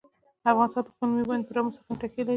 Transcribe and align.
افغانستان 0.51 0.81
په 0.85 0.91
خپلو 0.93 1.09
مېوو 1.11 1.29
باندې 1.29 1.45
پوره 1.47 1.59
او 1.61 1.65
مستقیمه 1.67 1.99
تکیه 2.01 2.23
لري. 2.25 2.29